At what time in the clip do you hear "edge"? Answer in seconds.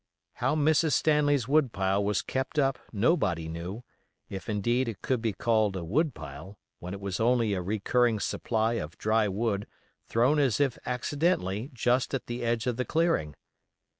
12.43-12.65